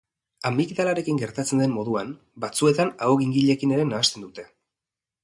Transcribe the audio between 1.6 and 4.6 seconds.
den moduan, batzuetan aho-gingilekin nahasten dute.